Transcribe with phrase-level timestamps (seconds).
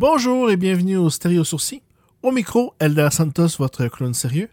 [0.00, 1.80] Bonjour et bienvenue au Stéréo Sourcil.
[2.22, 4.48] Au micro, Elder Santos, votre clown sérieux.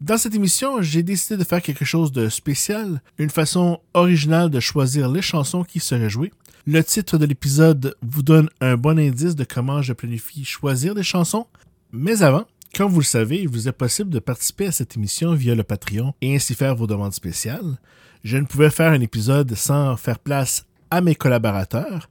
[0.00, 4.58] Dans cette émission, j'ai décidé de faire quelque chose de spécial, une façon originale de
[4.58, 6.32] choisir les chansons qui seraient jouées.
[6.66, 11.02] Le titre de l'épisode vous donne un bon indice de comment je planifie choisir des
[11.02, 11.46] chansons.
[11.92, 15.34] Mais avant, comme vous le savez, il vous est possible de participer à cette émission
[15.34, 17.76] via le Patreon et ainsi faire vos demandes spéciales.
[18.24, 22.08] Je ne pouvais faire un épisode sans faire place à mes collaborateurs.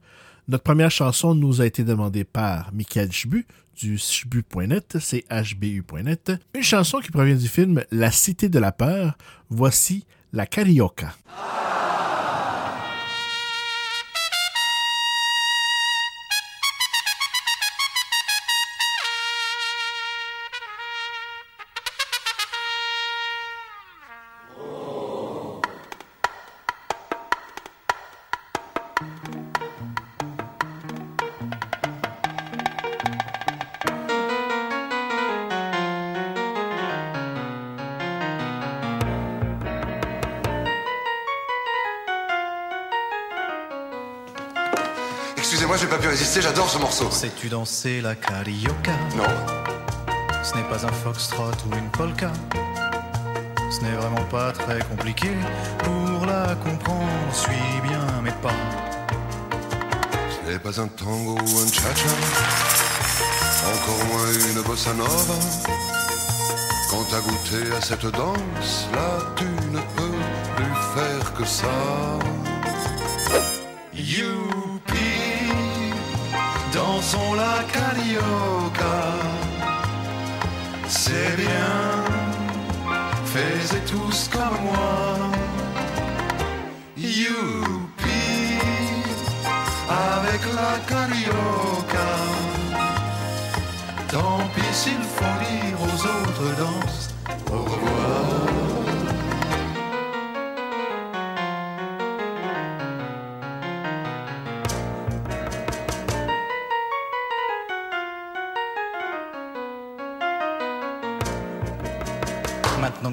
[0.50, 3.46] Notre première chanson nous a été demandée par Michael Chbu
[3.80, 6.32] du chbu.net, c'est hbu.net.
[6.54, 9.16] Une chanson qui provient du film La Cité de la Peur.
[9.48, 11.14] Voici La Carioca.
[47.00, 47.16] Morceau.
[47.16, 48.92] Sais-tu danser la carioca?
[49.16, 49.24] Non.
[50.42, 52.30] Ce n'est pas un foxtrot ou une polka.
[53.70, 55.30] Ce n'est vraiment pas très compliqué.
[55.78, 58.50] Pour la comprendre, suis bien mes pas.
[60.30, 62.08] Ce n'est pas un tango ou un cha-cha.
[63.74, 65.34] Encore moins une bossa nova.
[66.90, 70.16] Quand t'as goûté à cette danse, là tu ne peux
[70.56, 71.68] plus faire que ça.
[73.94, 74.69] Youpi,
[77.00, 78.98] dansons la carioca.
[80.86, 82.04] C'est bien,
[83.24, 85.16] faites tous comme moi.
[86.96, 88.58] Youpi,
[89.88, 92.10] avec la carioca.
[94.08, 97.08] Tant pis s'il faut dire aux autres danses
[97.50, 97.99] au revoir.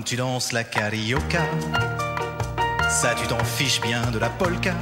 [0.08, 1.42] Tu danses la carioca,
[2.90, 4.74] ça tu t'en fiches bien de la polka.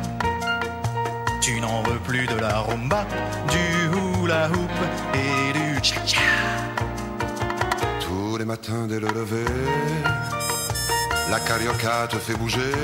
[1.42, 3.08] Tu n'en veux plus de la rumba,
[3.50, 4.78] du hula hoop
[5.16, 6.20] et du cha-cha.
[8.02, 9.46] Tous les matins dès le lever,
[11.32, 12.76] la carioca te fait bouger.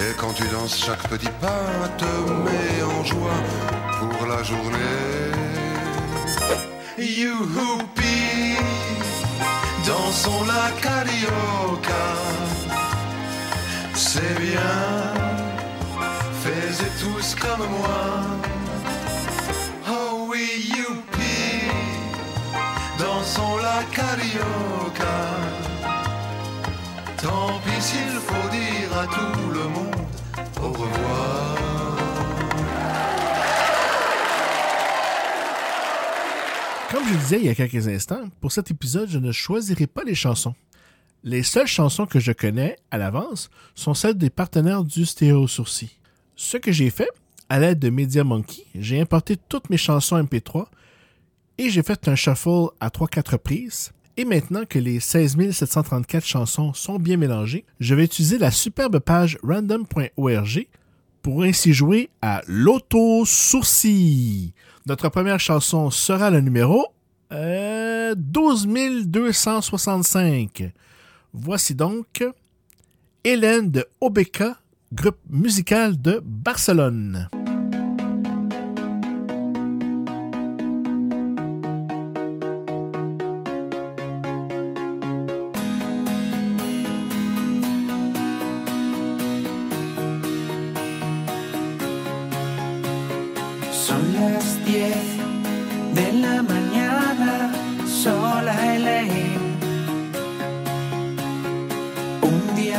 [0.00, 2.04] Et quand tu danses, chaque petit pas te
[2.44, 3.40] met en joie
[3.98, 5.32] pour la journée.
[6.98, 8.07] Youhoupi,
[10.08, 12.06] dansons la carioca.
[13.94, 14.78] C'est bien,
[16.42, 18.00] faites tous comme moi.
[19.90, 21.40] Oh oui, youpi,
[22.98, 25.18] dansons la carioca.
[27.22, 30.06] Tant pis s'il faut dire à tout le monde
[30.62, 31.47] au revoir.
[37.08, 40.04] Je le disais il y a quelques instants, pour cet épisode, je ne choisirai pas
[40.04, 40.54] les chansons.
[41.24, 45.88] Les seules chansons que je connais à l'avance sont celles des partenaires du Stéréo Sourcil.
[46.36, 47.08] Ce que j'ai fait,
[47.48, 50.66] à l'aide de Media Monkey, j'ai importé toutes mes chansons MP3
[51.56, 53.92] et j'ai fait un shuffle à 3-4 reprises.
[54.18, 58.98] Et maintenant que les 16 734 chansons sont bien mélangées, je vais utiliser la superbe
[58.98, 60.66] page random.org
[61.22, 64.52] pour ainsi jouer à l'auto sourcil.
[64.86, 66.86] Notre première chanson sera le numéro
[67.32, 70.72] euh, 12 265.
[71.32, 72.24] Voici donc
[73.24, 74.56] Hélène de Obeka,
[74.92, 77.28] groupe musical de Barcelone.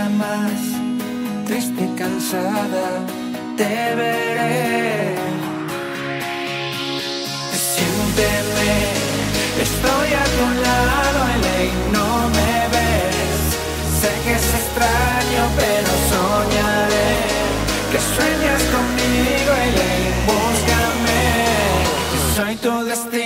[0.07, 0.59] Más,
[1.45, 2.87] triste, cansada,
[3.57, 5.15] te veré.
[7.71, 8.71] Siénteme,
[9.67, 13.39] estoy a tu lado, Elaine, no me ves.
[13.99, 17.11] Sé que es extraño, pero soñaré
[17.91, 21.21] que sueñas conmigo, Elaine, búscame.
[22.35, 23.18] Soy tu destino,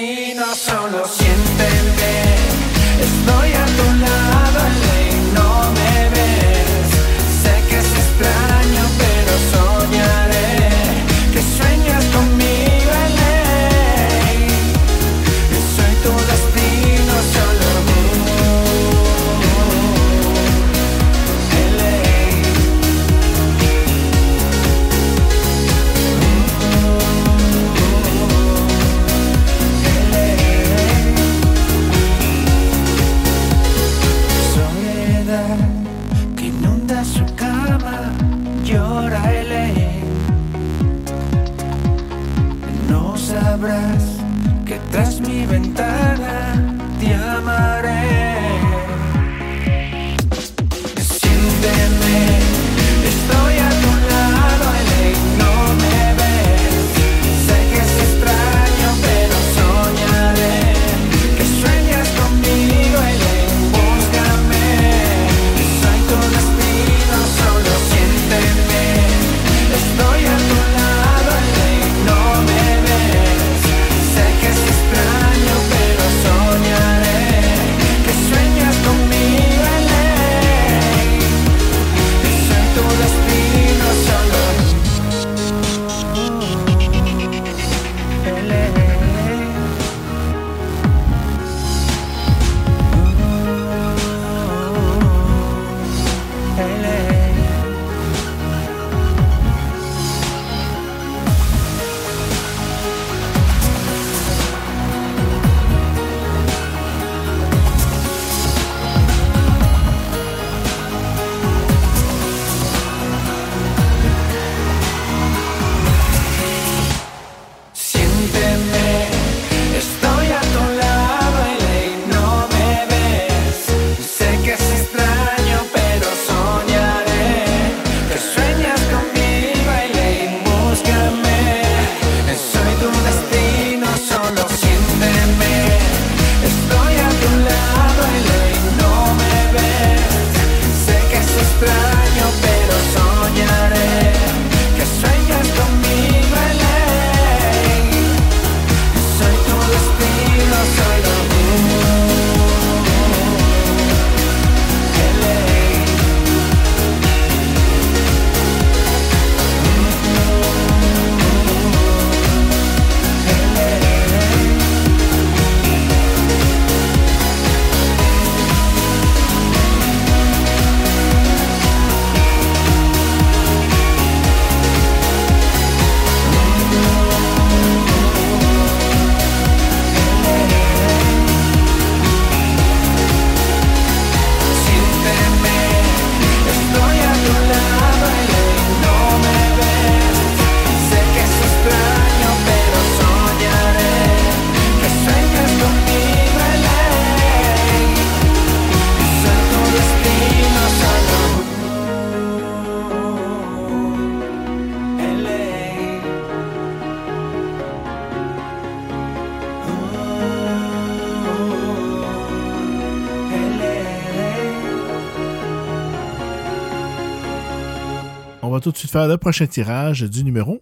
[218.63, 220.62] tout de suite faire le prochain tirage du numéro.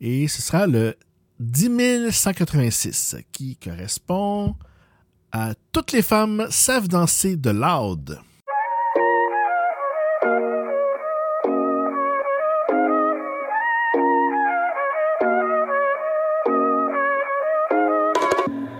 [0.00, 0.96] Et ce sera le
[1.38, 4.54] 10 186 qui correspond
[5.32, 8.18] à Toutes les femmes savent danser de loud.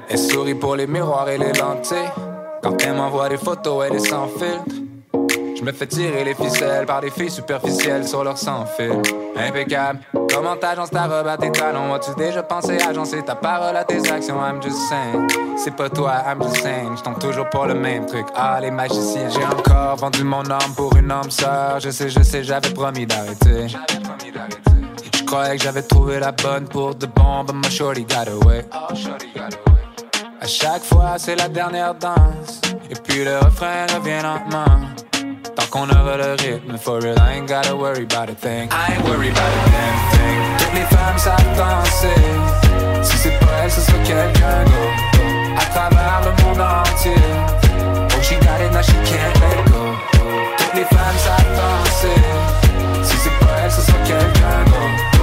[0.09, 1.97] Elle sourit pour les miroirs et les lentilles.
[2.63, 4.86] Quand elle m'envoie des photos, elle est sans filtre.
[5.57, 9.01] Je me fais tirer les ficelles par des filles superficielles sur leur sans fil.
[9.37, 10.01] Impeccable.
[10.33, 11.95] Comment t'agences ta robe à tes talons?
[11.95, 14.37] As-tu déjà pensé agencer ta parole à tes actions?
[14.37, 15.27] I'm just saying.
[15.57, 16.97] C'est pas toi, I'm just saying.
[16.97, 18.27] Je toujours pour le même truc.
[18.35, 19.31] Ah, les magiciens.
[19.31, 21.81] J'ai encore vendu mon âme pour une âme sœur.
[21.81, 23.69] Je sais, je sais, j'avais promis d'arrêter.
[23.69, 28.65] Je croyais que j'avais trouvé la bonne pour de bon, but my shorty got away.
[30.39, 32.61] À chaque fois, c'est la dernière danse.
[32.91, 34.96] Et puis le refrain revient lentement.
[35.57, 38.69] Tant qu'on aura le rythme, for real, I ain't gotta worry about a thing.
[38.71, 40.39] I ain't worried about a damn thing.
[40.59, 42.21] Toutes les femmes savent danser.
[43.03, 45.03] Si c'est pas elle, ce sera quelqu'un d'autre.
[45.57, 47.15] À travers le monde entier.
[47.15, 49.97] Oh, she got it, now she can't let go.
[50.59, 52.21] Toutes les femmes savent danser.
[53.03, 55.16] Si c'est pas elle, ce sera quelqu'un d'autre.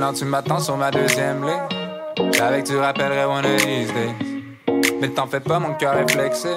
[0.00, 2.32] Maintenant tu m'attends sur ma deuxième ligne.
[2.32, 4.14] J'avais que tu rappellerais one of these days.
[4.98, 6.48] Mais t'en fais pas, mon cœur est flexé.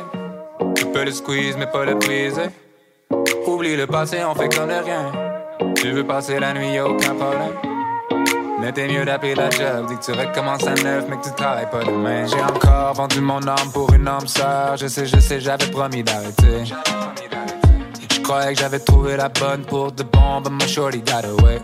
[0.78, 2.50] Tu peux le squeeze, mais pas le briser.
[3.46, 5.12] Oublie le passé, on fait comme de rien.
[5.76, 7.52] Tu veux passer la nuit, y'a aucun problème.
[8.62, 9.88] Mais t'es mieux d'appeler la job.
[9.90, 12.26] Dis que tu recommences à neuf, mais que tu travailles pas demain.
[12.26, 14.78] J'ai encore vendu mon âme pour une âme sœur.
[14.78, 16.64] Je sais, je sais, j'avais promis d'arrêter.
[18.10, 21.60] Je croyais que j'avais trouvé la bonne pour de bon, but my shorty got away.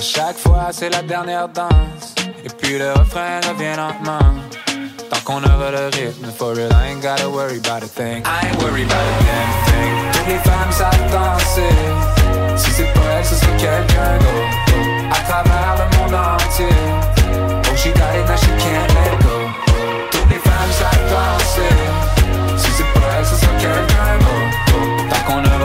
[0.00, 2.14] À chaque fois, c'est la dernière danse.
[2.42, 4.32] Et puis le refrain revient lentement.
[5.10, 8.24] Tant qu'on aura le rythme, for real, I ain't gotta worry about a thing.
[8.24, 9.24] I ain't worry about a
[9.68, 9.92] thing.
[10.14, 11.74] Toutes les femmes savent danser.
[12.56, 14.56] Si c'est pas elle, ce serait quelqu'un d'autre.
[15.12, 16.74] À travers le monde entier.
[17.70, 19.36] Oh, she got it, now she can't let go.
[20.12, 21.76] Toutes les femmes savent danser.
[22.56, 24.56] Si c'est pas elle, ce serait quelqu'un d'autre.
[25.10, 25.59] Tant qu'on aura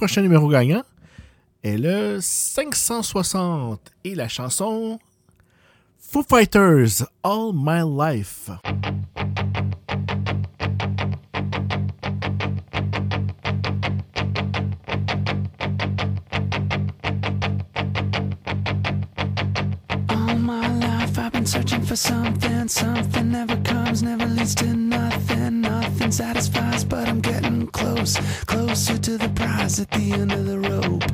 [0.00, 0.82] prochain numéro gagnant
[1.62, 4.98] est le 560 et la chanson
[5.98, 8.50] Foo Fighters All My Life.
[21.18, 25.60] i've been searching for something, something never comes, never leads to nothing.
[25.60, 28.16] Nothing satisfies, but I'm getting close,
[28.46, 29.29] closer to the
[29.78, 31.09] at the end of the rope.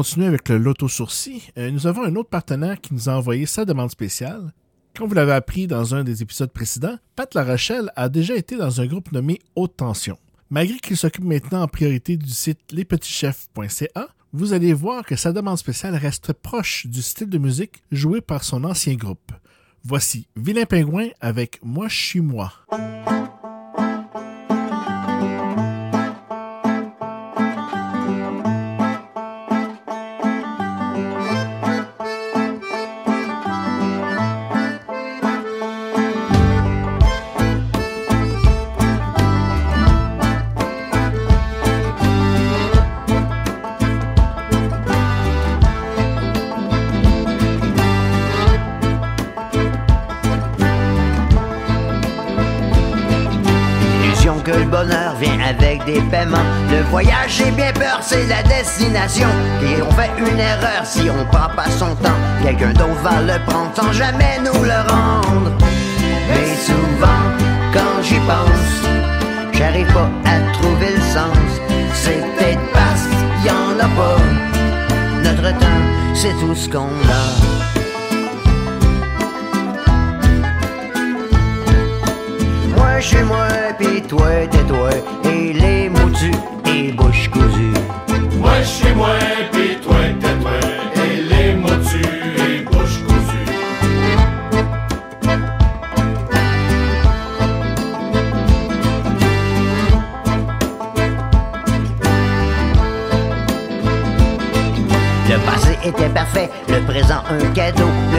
[0.00, 3.44] Continuer avec le loto sourcil, euh, nous avons un autre partenaire qui nous a envoyé
[3.44, 4.54] sa demande spéciale.
[4.96, 8.56] Comme vous l'avez appris dans un des épisodes précédents, Pat La Rochelle a déjà été
[8.56, 10.16] dans un groupe nommé Haute Tension.
[10.48, 15.58] Malgré qu'il s'occupe maintenant en priorité du site lespetitschefs.ca, vous allez voir que sa demande
[15.58, 19.32] spéciale reste proche du style de musique joué par son ancien groupe.
[19.84, 22.54] Voici Vilain Pingouin avec Moi je suis moi.
[55.92, 59.26] Le voyage, j'ai bien peur, c'est la destination.
[59.62, 62.20] Et on fait une erreur si on prend pas son temps.
[62.42, 65.50] Quelqu'un d'autre va le prendre sans jamais nous le rendre.
[66.28, 67.22] Mais souvent,
[67.72, 71.60] quand j'y pense, j'arrive pas à trouver le sens.
[71.94, 73.08] C'est peut-être parce
[73.48, 74.18] en a pas.
[75.24, 75.82] Notre temps,
[76.14, 77.24] c'est tout ce qu'on a.
[82.76, 83.48] Moi chez moi,
[83.78, 84.64] pis toi t'es
[86.20, 86.30] toi,
[86.66, 87.72] et bouche cousue.
[88.38, 89.08] Moi chez moi,
[89.52, 89.69] pis toi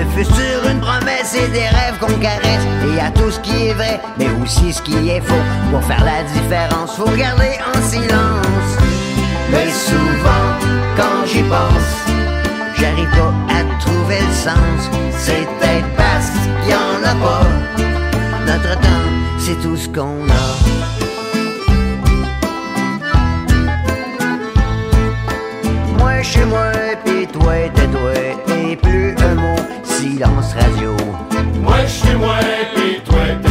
[0.01, 2.65] le futur une promesse et des rêves qu'on caresse.
[2.93, 5.45] Et à tout ce qui est vrai, mais aussi ce qui est faux.
[5.71, 8.71] Pour faire la différence, faut garder en silence.
[9.51, 10.47] Mais souvent,
[10.97, 11.91] quand j'y pense,
[12.75, 14.89] j'arrive pas à trouver le sens.
[15.17, 16.31] C'est peut-être parce
[16.63, 17.47] qu'il en a pas.
[18.45, 20.47] Notre temps, c'est tout ce qu'on a.
[25.97, 26.71] Moi chez moi,
[27.05, 28.13] pis toi t'es toi,
[28.57, 29.61] et plus un mot,
[30.01, 30.95] silence radio.
[31.61, 32.39] Moi chez moi,
[32.75, 33.50] pis toi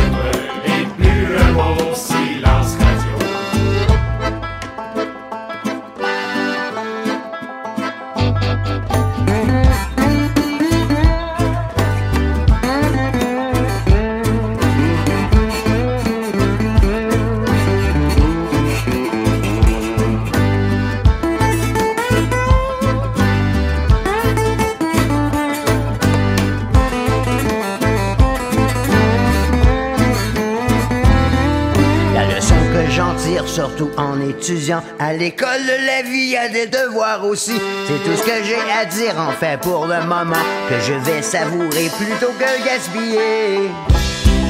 [33.96, 37.60] en étudiant à l'école, la vie a des devoirs aussi.
[37.86, 41.22] C'est tout ce que j'ai à dire en fait pour le moment que je vais
[41.22, 43.70] savourer plutôt que gaspiller.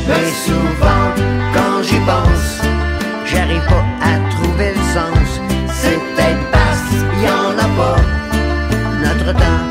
[0.08, 1.06] Mais souvent,
[1.54, 2.60] quand j'y pense,
[3.26, 5.40] j'arrive pas à trouver le sens.
[5.72, 6.70] C'est peut-être parce
[7.22, 8.00] y en a pas.
[9.02, 9.69] Notre temps,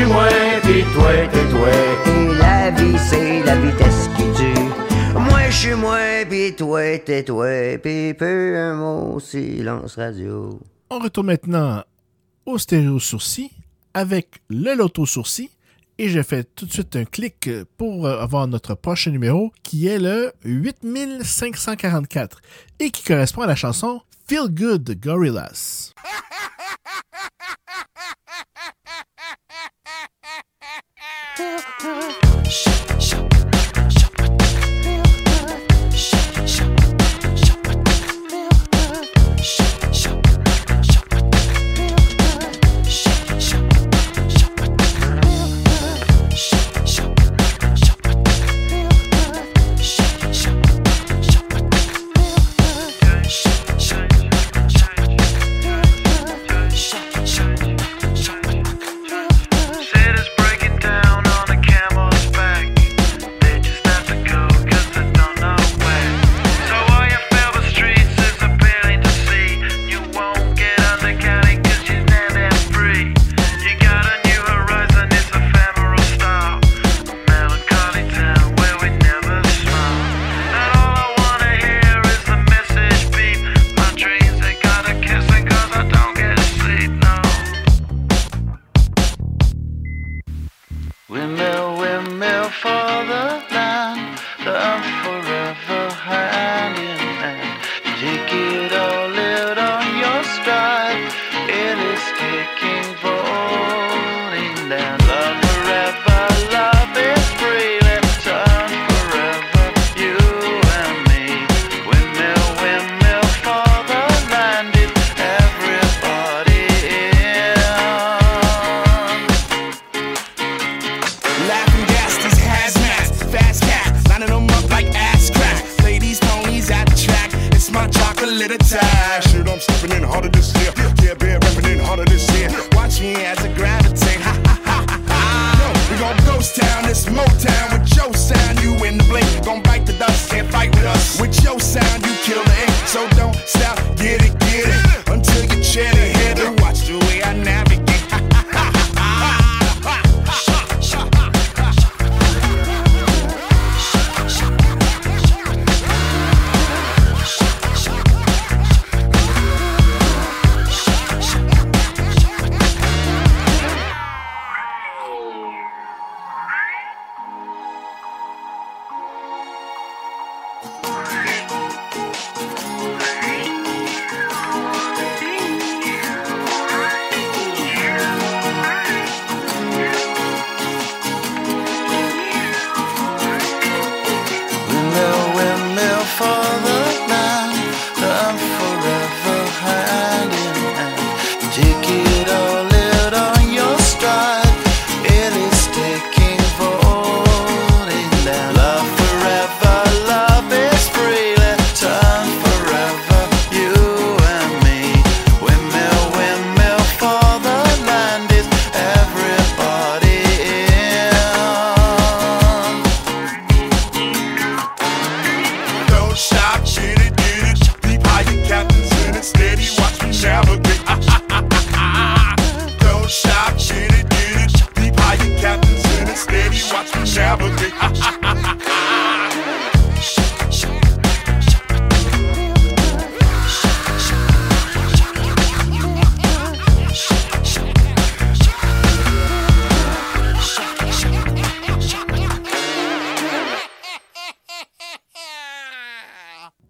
[0.00, 0.28] chez moi,
[0.92, 4.62] toi Et la vie c'est la vitesse qui tue.
[5.14, 10.58] Moi chez moi, pis toi t'es toi, pis plus un mot, silence radio.
[10.90, 11.84] On retourne maintenant
[12.46, 13.50] au stéréo sourcil
[13.92, 15.50] avec le loto sourcil
[15.98, 19.98] et je fais tout de suite un clic pour avoir notre prochain numéro qui est
[19.98, 22.40] le 8544
[22.78, 24.94] et qui correspond à la chanson Feel Good de
[39.92, 40.29] Shut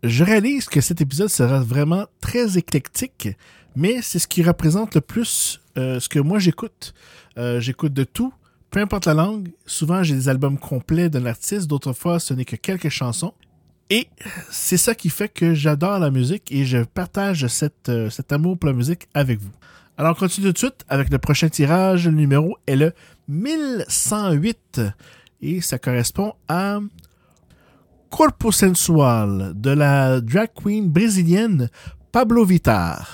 [0.03, 3.29] Je réalise que cet épisode sera vraiment très éclectique,
[3.77, 6.95] mais c'est ce qui représente le plus euh, ce que moi j'écoute.
[7.37, 8.33] Euh, j'écoute de tout,
[8.71, 9.51] peu importe la langue.
[9.67, 13.35] Souvent, j'ai des albums complets d'un artiste, d'autres fois, ce n'est que quelques chansons.
[13.91, 14.09] Et
[14.51, 17.47] c'est ça qui fait que j'adore la musique et je partage
[17.89, 19.51] euh, cet amour pour la musique avec vous.
[19.99, 22.07] Alors, on continue tout de suite avec le prochain tirage.
[22.07, 22.95] Le numéro est le
[23.29, 24.81] 1108
[25.43, 26.79] et ça correspond à
[28.11, 31.71] Corpo Sensual de la drag queen brésilienne
[32.11, 33.07] Pablo Vittar.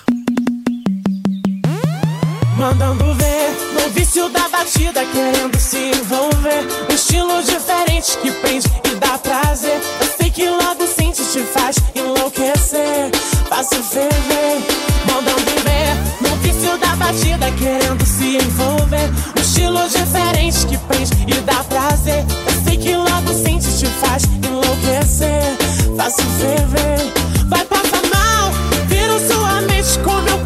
[2.56, 6.66] Mandando ver no vício da batida, querendo se envolver.
[6.90, 9.78] Um estilo diferente que prende e dá prazer.
[10.00, 13.10] Eu sei que logo sente, te faz enlouquecer.
[13.48, 14.62] Faço ferver.
[15.06, 19.10] Mandando ver no vício da batida, querendo se envolver.
[19.36, 22.24] Um estilo diferente que prende e dá prazer.
[22.46, 25.56] Eu que logo sente, te faz enlouquecer.
[25.96, 27.12] Faço ferver.
[27.48, 28.50] Vai passar mal,
[28.88, 30.38] vira sua mente com meu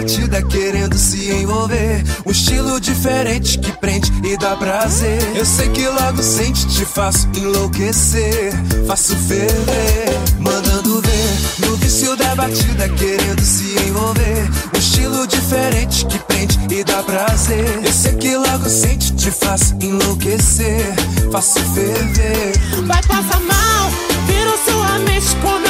[0.00, 2.02] batida, querendo se envolver.
[2.24, 5.20] Um estilo diferente que prende e dá prazer.
[5.36, 8.52] Eu sei que logo sente, te faço enlouquecer.
[8.86, 14.48] Faço ferver, mandando ver no vício da batida, querendo se envolver.
[14.74, 17.80] Um estilo diferente que prende e dá prazer.
[17.84, 20.94] Eu sei que logo sente, te faço enlouquecer.
[21.30, 22.52] Faço ferver.
[22.86, 23.90] Vai passar mal,
[24.26, 25.69] viro sua mente com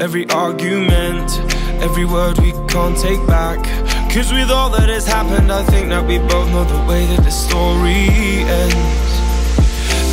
[0.00, 1.30] Every argument,
[1.82, 3.58] every word we can't take back.
[4.12, 7.22] Cause with all that has happened, I think that we both know the way that
[7.22, 8.08] the story
[8.62, 9.16] ends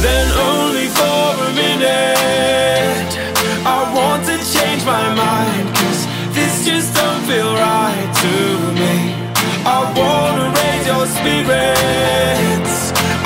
[0.03, 3.11] then only for a minute.
[3.63, 6.01] I want to change my mind, cause
[6.35, 8.35] this just don't feel right to
[8.79, 8.95] me.
[9.63, 12.75] I wanna raise your spirits.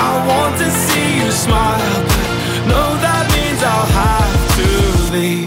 [0.09, 2.27] I want to see you smile, but
[2.73, 4.69] no, that means I'll have to
[5.17, 5.46] leave.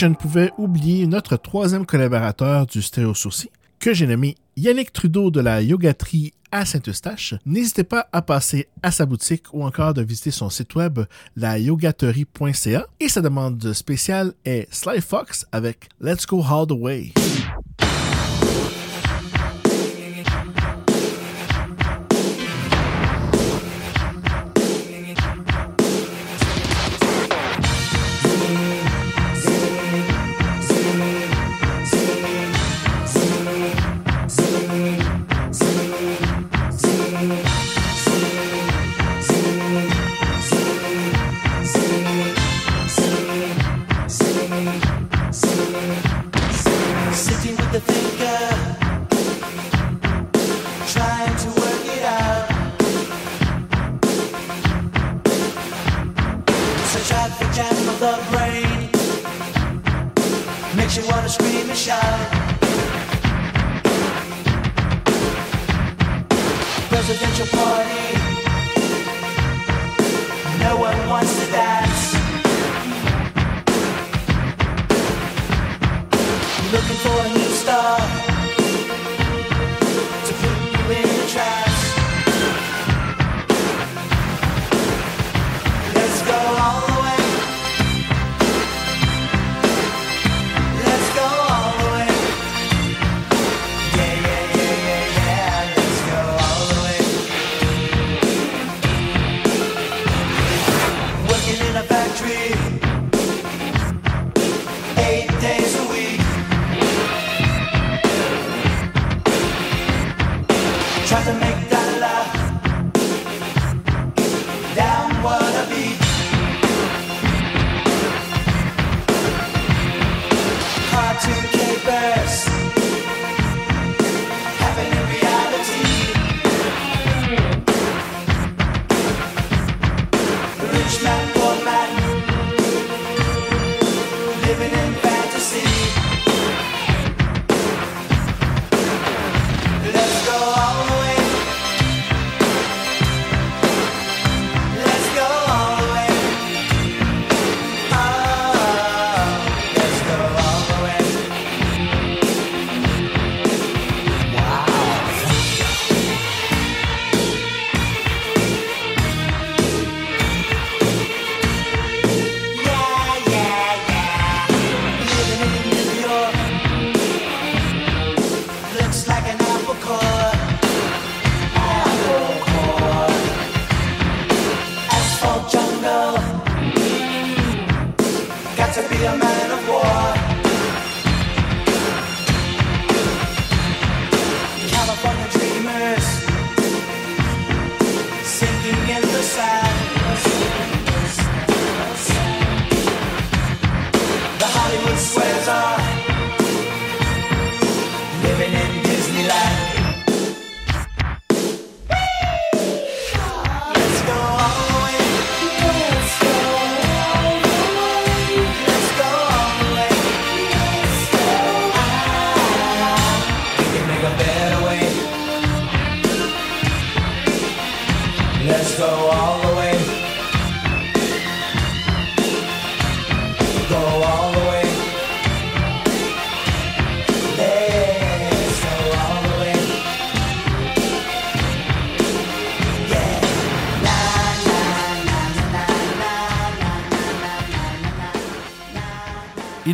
[0.00, 5.30] Je ne pouvais oublier notre troisième collaborateur du Stéréo Sourcil, que j'ai nommé Yannick Trudeau
[5.30, 7.34] de la Yogaterie à Saint-Eustache.
[7.44, 11.00] N'hésitez pas à passer à sa boutique ou encore de visiter son site web,
[11.36, 12.86] la yogaterie.ca.
[12.98, 17.12] Et sa demande spéciale est Sly Fox avec Let's Go All the Way.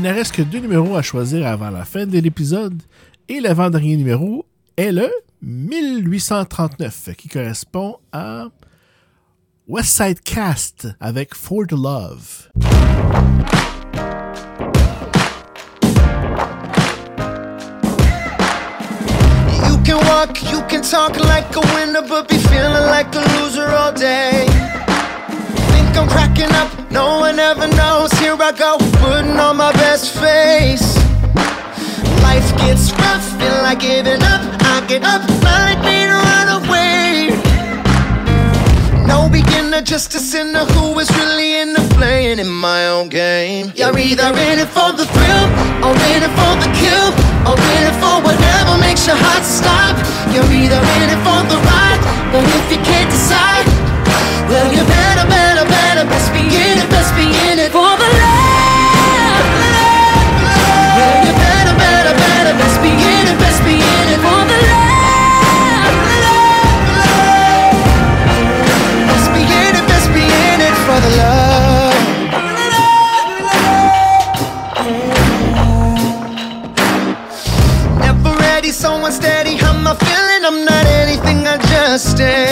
[0.06, 2.80] Ne reste que deux numéros à choisir avant la fin de l'épisode
[3.28, 4.46] et l'avant-dernier numéro
[4.76, 5.10] est le
[5.42, 8.46] 1839 qui correspond à
[9.66, 12.50] West Side Cast avec For the Love.
[25.96, 28.12] I'm cracking up, no one ever knows.
[28.20, 30.96] Here I go, putting on my best face.
[32.22, 34.42] Life gets rough, feel like giving up.
[34.60, 37.32] I get up, like me to run away.
[39.06, 43.72] No beginner, just a sinner who is really into playing in my own game.
[43.74, 45.46] You're either in it for the thrill,
[45.80, 47.08] or in it for the kill,
[47.48, 49.96] or in it for whatever makes your heart stop.
[50.34, 52.78] You're either in it for the ride, but if you
[82.18, 82.45] I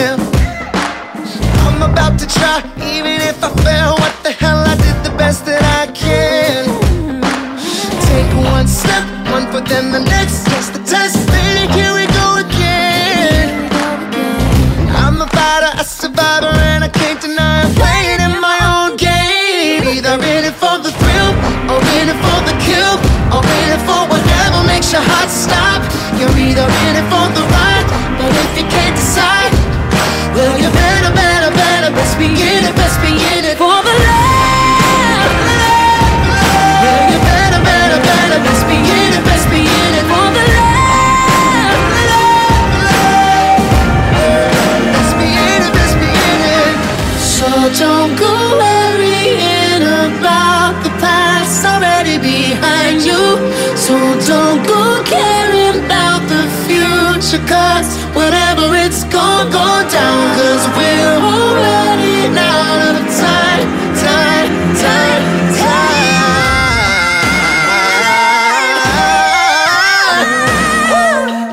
[57.34, 65.22] future, cause whatever it's gonna go down, cause we're already out of time, time, time,
[65.58, 65.98] time.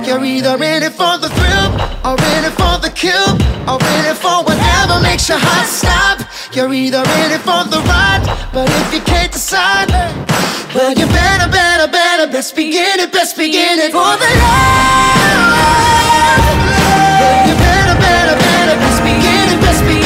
[0.06, 1.72] You're either in it for the thrill,
[2.06, 6.20] or in it for the kill, or in it for whatever makes your heart stop.
[6.54, 8.24] You're either in it for the ride,
[8.54, 9.90] but if you can't decide,
[10.76, 12.01] well, you better, better, better,
[12.32, 14.72] best begin it, best begin it for the love.
[17.48, 20.01] You better, better, better, best begin it, best begin it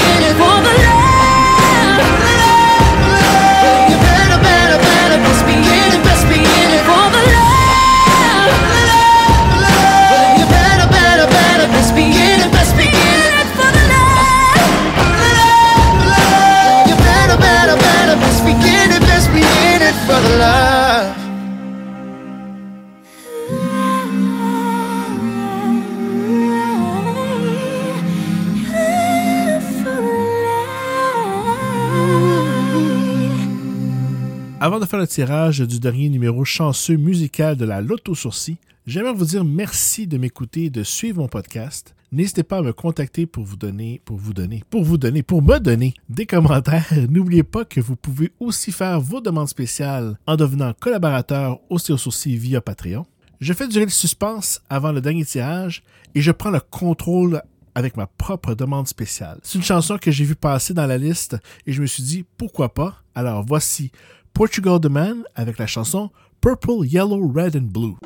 [34.62, 38.56] Avant de faire le tirage du dernier numéro chanceux musical de la Loto Sourcil,
[38.88, 41.94] j'aimerais vous dire merci de m'écouter et de suivre mon podcast.
[42.14, 45.42] N'hésitez pas à me contacter pour vous donner, pour vous donner, pour vous donner, pour
[45.42, 46.88] me donner des commentaires.
[47.10, 51.98] N'oubliez pas que vous pouvez aussi faire vos demandes spéciales en devenant collaborateur au Stylo
[51.98, 53.06] Sourcil via Patreon.
[53.42, 55.84] Je fais durer le suspense avant le dernier tirage
[56.16, 57.42] et je prends le contrôle
[57.76, 59.38] avec ma propre demande spéciale.
[59.44, 61.36] C'est une chanson que j'ai vue passer dans la liste
[61.68, 63.04] et je me suis dit pourquoi pas?
[63.14, 63.92] Alors voici
[64.36, 66.10] Portugal The Man avec la chanson
[66.42, 67.98] Purple, Yellow, Red and Blue.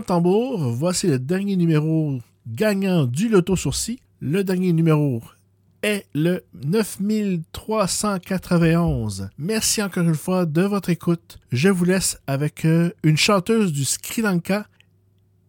[0.00, 3.98] Tambour, voici le dernier numéro gagnant du Loto Sourcil.
[4.20, 5.20] Le dernier numéro
[5.82, 9.28] est le 9391.
[9.38, 11.38] Merci encore une fois de votre écoute.
[11.52, 14.66] Je vous laisse avec euh, une chanteuse du Sri Lanka,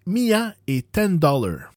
[0.05, 1.71] Mia et 10 dollars.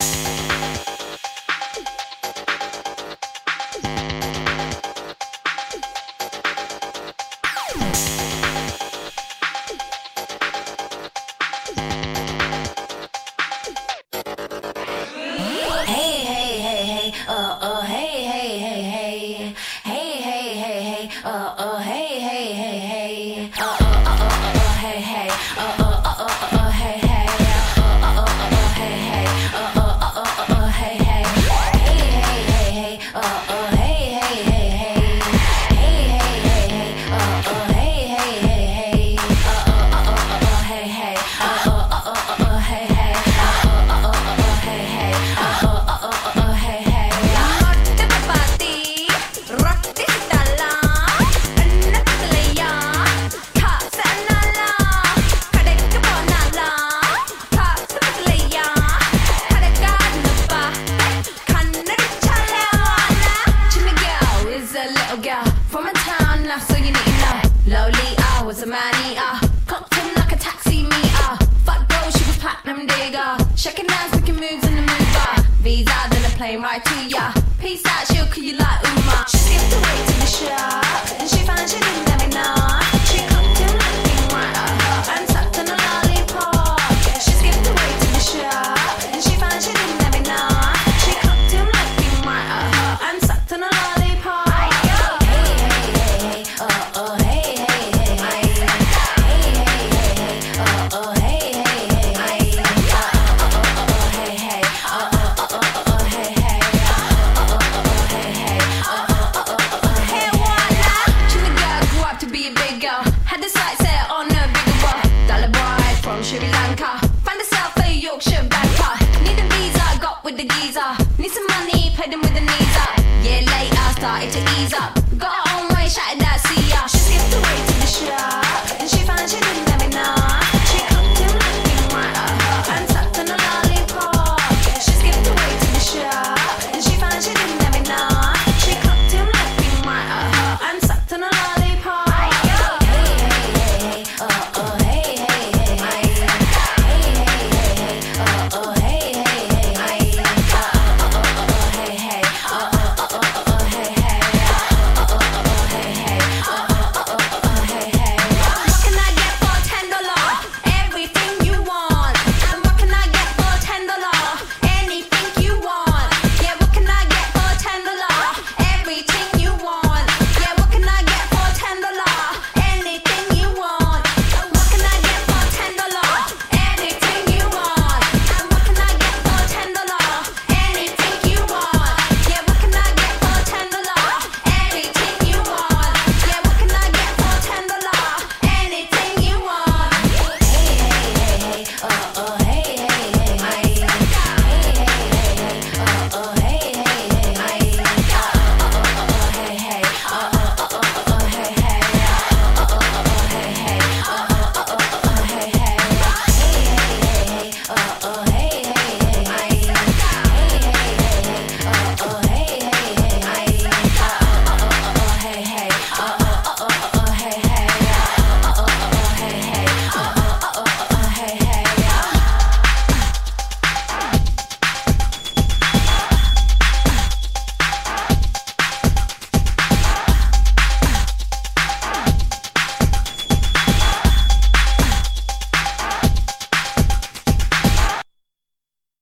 [76.61, 77.02] My team